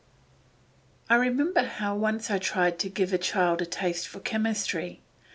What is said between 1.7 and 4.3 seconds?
I once tried to give a child a taste for